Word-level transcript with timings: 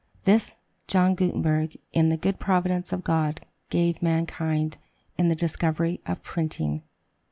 This, 0.23 0.55
John 0.87 1.13
Gutenberg, 1.13 1.77
in 1.93 2.09
the 2.09 2.17
good 2.17 2.39
providence 2.39 2.91
of 2.91 3.03
God, 3.03 3.41
gave 3.69 4.01
mankind, 4.01 4.77
in 5.15 5.27
the 5.27 5.35
discovery 5.35 6.01
of 6.07 6.23
printing. 6.23 6.81